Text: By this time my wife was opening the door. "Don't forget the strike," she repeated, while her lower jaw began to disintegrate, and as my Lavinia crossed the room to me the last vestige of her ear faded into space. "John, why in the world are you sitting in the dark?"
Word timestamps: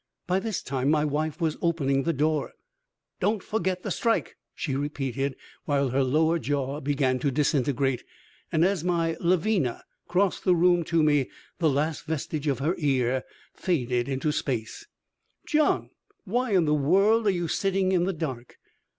By 0.25 0.39
this 0.39 0.63
time 0.63 0.89
my 0.89 1.05
wife 1.05 1.39
was 1.39 1.57
opening 1.61 2.01
the 2.01 2.11
door. 2.11 2.53
"Don't 3.19 3.43
forget 3.43 3.83
the 3.83 3.91
strike," 3.91 4.35
she 4.55 4.75
repeated, 4.75 5.35
while 5.65 5.89
her 5.89 6.03
lower 6.03 6.39
jaw 6.39 6.79
began 6.81 7.19
to 7.19 7.29
disintegrate, 7.29 8.03
and 8.51 8.65
as 8.65 8.83
my 8.83 9.15
Lavinia 9.19 9.83
crossed 10.07 10.43
the 10.43 10.55
room 10.55 10.83
to 10.85 11.03
me 11.03 11.29
the 11.59 11.69
last 11.69 12.05
vestige 12.07 12.47
of 12.47 12.57
her 12.57 12.73
ear 12.79 13.23
faded 13.53 14.09
into 14.09 14.31
space. 14.31 14.87
"John, 15.45 15.91
why 16.23 16.55
in 16.55 16.65
the 16.65 16.73
world 16.73 17.27
are 17.27 17.29
you 17.29 17.47
sitting 17.47 17.91
in 17.91 18.05
the 18.05 18.13
dark?" 18.13 18.57